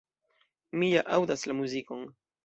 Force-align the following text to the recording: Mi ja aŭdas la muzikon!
Mi 0.83 0.87
ja 0.93 1.03
aŭdas 1.17 1.43
la 1.51 1.57
muzikon! 1.59 2.01